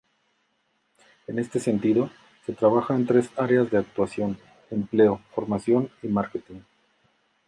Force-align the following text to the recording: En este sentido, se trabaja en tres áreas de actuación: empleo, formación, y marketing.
En 1.27 1.37
este 1.37 1.59
sentido, 1.59 2.09
se 2.47 2.53
trabaja 2.53 2.95
en 2.95 3.05
tres 3.05 3.29
áreas 3.37 3.69
de 3.69 3.77
actuación: 3.77 4.39
empleo, 4.71 5.21
formación, 5.35 5.91
y 6.01 6.07
marketing. 6.07 6.61